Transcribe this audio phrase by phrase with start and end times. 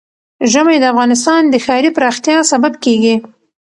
[0.51, 3.15] ژمی د افغانستان د ښاري پراختیا سبب کېږي.